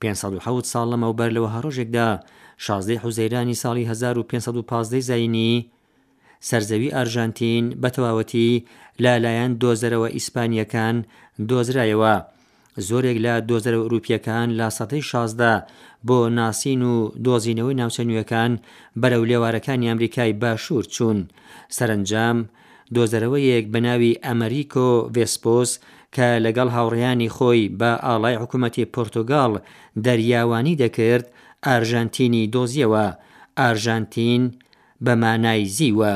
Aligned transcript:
500 0.00 0.38
ساڵ 0.64 0.86
لەمەوبەر 0.92 1.30
لەوە 1.36 1.50
هەڕۆژێکدا 1.56 2.08
16 2.56 2.98
حوزەیرانی 3.02 3.54
ساڵی 3.62 3.84
1515 3.84 5.00
زاینی 5.00 5.70
سرزەوی 6.48 6.90
ئارژانتین 6.94 7.64
بە 7.82 7.88
تەواوەتی 7.94 8.64
لالایەن 9.02 9.52
دۆزەرەوە 9.62 10.08
ئیسپانیەکان 10.16 10.96
دۆزرایەوە 11.48 12.14
زۆرێک 12.88 13.18
لە 13.26 13.34
دۆزەر 13.48 13.74
ئەوروپیەکان 13.78 14.48
لا 14.58 14.68
سەدەی 14.78 15.02
شازدا 15.10 15.54
بۆ 16.08 16.18
ناسین 16.38 16.82
و 16.82 16.94
دۆزینەوەی 17.26 17.78
ناوچەنوەکان 17.80 18.52
بەرەو 19.00 19.24
لێوارەکانی 19.30 19.88
ئەمریکای 19.90 20.32
باشوور 20.42 20.84
چوون 20.94 21.18
سەرنجام 21.76 22.38
دۆزەرەوەیەک 22.94 23.64
بەناوی 23.74 24.18
ئەمریکۆ 24.26 24.88
ڤێسپۆس 25.14 25.70
کە 26.14 26.28
لەگەڵ 26.44 26.68
هاوڕیانی 26.76 27.32
خۆی 27.36 27.62
بە 27.80 27.90
ئاڵای 28.06 28.36
حکوومەتی 28.42 28.84
پرتگال 28.94 29.52
دەریاوانی 30.04 30.78
دەکرد 30.82 31.26
ئارژانتینی 31.66 32.50
دۆزیەوە 32.54 33.06
ئارژانتین 33.58 34.42
بە 35.04 35.12
مانای 35.22 35.64
زیوە. 35.76 36.14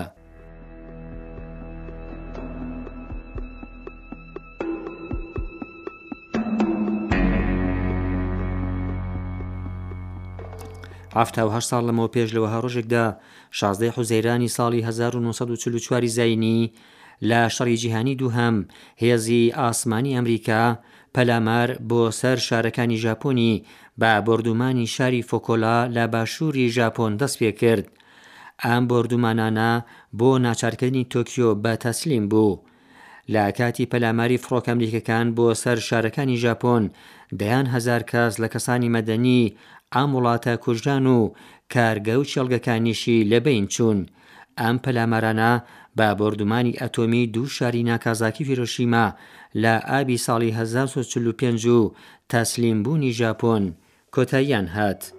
ه 11.56 11.60
ساڵ 11.68 11.82
لەمەوە 11.88 12.10
پێش 12.14 12.28
لەوە 12.36 12.48
هەڕۆژێکدا 12.54 13.06
16 13.50 13.86
حوزەیرانی 13.96 14.48
ساڵی 14.56 14.80
1940 14.82 16.06
زینی 16.06 16.72
لە 17.28 17.40
شەڕی 17.54 17.76
جیهانی 17.82 18.14
دووهەم 18.20 18.56
هێزی 19.02 19.52
ئاسمانی 19.58 20.14
ئەمریکا 20.16 20.64
پەلامار 21.14 21.68
بۆ 21.90 22.02
سەر 22.20 22.38
شارەکانی 22.48 23.00
ژاپۆنی 23.04 23.62
بە 24.00 24.12
بردومانی 24.26 24.86
شاری 24.94 25.26
فۆکۆلا 25.30 25.78
لە 25.96 26.04
باشووری 26.12 26.72
ژاپۆن 26.78 27.12
دەست 27.20 27.36
پێ 27.40 27.50
کرد. 27.60 27.86
ئەم 28.64 28.82
بردومانانە 28.90 29.72
بۆ 30.18 30.30
ناچارکردنی 30.44 31.04
تۆکیۆ 31.14 31.50
بە 31.64 31.72
تەسلیم 31.84 32.24
بوو. 32.30 32.58
لە 33.32 33.44
کاتی 33.58 33.86
پەلاماری 33.92 34.36
فڕۆک 34.44 34.66
ئەمریکەکان 34.68 35.26
بۆ 35.36 35.48
سەر 35.62 35.78
شارەکانی 35.88 36.36
ژاپۆن 36.44 36.84
دەیان 37.40 37.66
هزار 37.74 38.02
کەس 38.10 38.32
لە 38.42 38.48
کەسانی 38.54 38.92
مەدەنی 38.96 39.42
ئام 39.94 40.10
وڵاتە 40.16 40.52
کوژدان 40.64 41.04
و 41.14 41.18
کارگە 41.72 42.14
و 42.20 42.24
چێڵگەکانیشی 42.30 43.24
لەبین 43.30 43.66
چوون. 43.74 44.00
ئەم 44.64 44.76
پەلامەرانە 44.84 45.52
بە 45.98 46.08
بردومانی 46.20 46.78
ئەتۆمی 46.80 47.30
دوو 47.34 47.46
شاری 47.56 47.82
ناکازاکی 47.90 48.44
فرۆشیما 48.48 49.06
لە 49.62 49.74
ئابی 49.90 50.18
ساڵی 50.26 50.50
1945 50.58 51.66
و 51.66 51.94
تەسلیمبوونی 52.32 53.12
ژاپۆن 53.20 53.64
کۆتاییان 54.14 54.66
هات. 54.76 55.12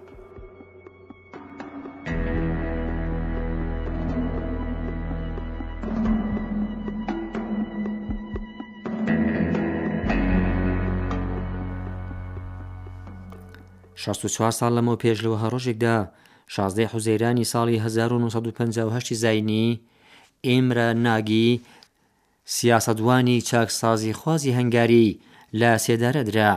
سال 14.58 14.72
لەمەوە 14.78 14.98
پێشلەوە 15.04 15.38
هەڕۆژێکدا 15.42 15.96
شازدەی 16.48 16.84
حوزەیرانی 16.92 17.44
ساڵی 17.52 17.76
1950 17.80 19.00
زینی 19.14 19.80
ئێمرە 20.46 20.88
ناگی 21.06 21.60
سیاسەدوانی 22.56 23.40
چاکسازی 23.48 24.12
خوازی 24.20 24.54
هەنگاری 24.58 25.08
لە 25.60 25.70
سێدارەدرا 25.84 26.54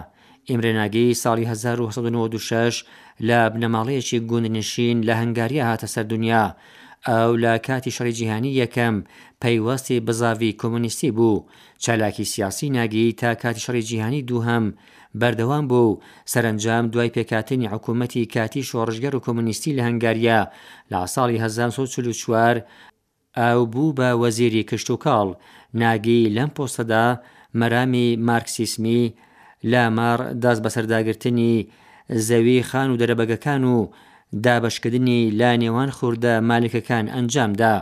ئێمرێناگەی 0.50 1.18
ساڵی 1.24 1.46
1996 1.46 2.76
لە 3.28 3.40
بنەماڵەیەکی 3.54 4.20
گوندنشین 4.30 4.98
لە 5.08 5.14
هەنگاریە 5.22 5.64
هاتە 5.70 5.88
سەر 5.94 6.04
دنیا 6.12 6.46
ئەو 7.08 7.32
لە 7.44 7.54
کاتی 7.68 7.92
شەڕی 7.96 8.12
جیهانی 8.20 8.58
یەکەم 8.66 8.96
پەیوەستی 9.46 10.00
بزاوی 10.08 10.58
کۆمونیستی 10.62 11.12
بوو 11.12 11.46
چالاکی 11.78 12.24
سیاسی 12.26 12.70
ناگی 12.70 13.14
تا 13.14 13.36
کاتی 13.36 13.60
شەڕی 13.64 13.82
جیهانی 13.90 14.22
دووهم 14.22 14.74
بەردەوام 15.20 15.66
بوو 15.70 16.00
سەرنجام 16.32 16.86
دوای 16.92 17.10
پێکاتنی 17.16 17.68
حکوومەتی 17.74 18.26
کاتی 18.36 18.64
شۆڕژگەر 18.64 19.14
و 19.16 19.20
کۆمونیستی 19.26 19.76
لە 19.78 19.82
هەنگاریا 19.88 20.42
لە 20.92 20.98
ساڵی 21.14 21.38
1940 21.46 22.60
ئەو 23.38 23.66
بوو 23.66 23.94
بە 23.98 24.10
وەزیری 24.22 24.64
کشت 24.64 24.90
و 24.90 24.98
کاڵ 25.04 25.30
ناگی 25.74 26.30
لەم 26.30 26.50
پۆستەدا 26.58 27.20
مەرامی 27.60 28.16
مارکسیسمی 28.18 29.14
لامار 29.64 30.20
دەست 30.42 30.62
بەسەرداگرتنی 30.66 31.68
زەوی 32.28 32.64
خان 32.70 32.90
و 32.92 32.98
دەرەبەگەکان 33.02 33.64
و 33.64 33.78
دابشکردنی 34.44 35.30
لا 35.30 35.52
نێوان 35.62 35.90
خوردە 36.00 36.34
مالکەکان 36.50 37.06
ئەنجامدا 37.16 37.76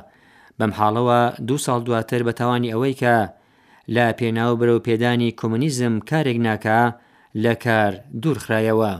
بەم 0.59 0.71
حاڵەوە 0.77 1.21
دو 1.47 1.55
ساڵ 1.65 1.79
دواتر 1.87 2.21
بە 2.27 2.31
تاوانی 2.39 2.71
ئەوەی 2.73 2.93
کە 3.01 3.15
لا 3.95 4.07
پێناو 4.19 4.53
برە 4.59 4.73
و 4.75 4.83
پێدانی 4.87 5.35
کۆمونیزم 5.39 5.93
کارێک 6.09 6.37
ناکە 6.45 6.81
لە 7.43 7.53
کار 7.63 7.91
دوورخرایەوە. 8.21 8.93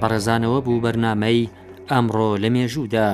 بەڕێزانەوە 0.00 0.58
بوو 0.64 0.82
بەرنامەی 0.84 1.50
ئەمڕۆ 1.90 2.30
لە 2.42 2.48
مێژوودا. 2.54 3.10